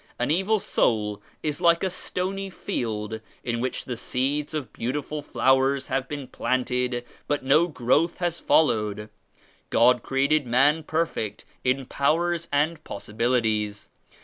[0.17, 5.85] An evil soul is like a stony field in which the seeds of beautiful flowers
[5.89, 9.09] have been planted but no growth has followed.
[9.69, 13.89] God created man per jfect in powers and possibilities.